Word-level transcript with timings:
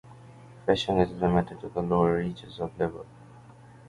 Fishing 0.65 0.97
is 0.97 1.11
limited 1.11 1.59
to 1.59 1.69
the 1.69 1.83
lower 1.83 2.17
reaches 2.17 2.59
of 2.59 2.75
the 2.79 2.87
river. 2.87 3.05